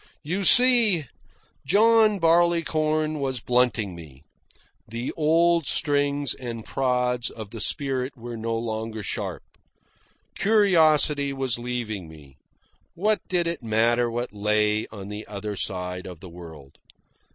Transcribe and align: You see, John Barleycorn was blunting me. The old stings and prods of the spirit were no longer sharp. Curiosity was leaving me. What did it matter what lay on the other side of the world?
You 0.23 0.43
see, 0.43 1.05
John 1.63 2.17
Barleycorn 2.17 3.19
was 3.19 3.39
blunting 3.39 3.93
me. 3.93 4.23
The 4.87 5.13
old 5.15 5.67
stings 5.67 6.33
and 6.33 6.65
prods 6.65 7.29
of 7.29 7.51
the 7.51 7.61
spirit 7.61 8.17
were 8.17 8.35
no 8.35 8.57
longer 8.57 9.03
sharp. 9.03 9.43
Curiosity 10.35 11.33
was 11.33 11.59
leaving 11.59 12.07
me. 12.07 12.37
What 12.95 13.21
did 13.27 13.45
it 13.45 13.61
matter 13.61 14.09
what 14.09 14.33
lay 14.33 14.87
on 14.87 15.09
the 15.09 15.27
other 15.27 15.55
side 15.55 16.07
of 16.07 16.19
the 16.19 16.29
world? 16.29 16.79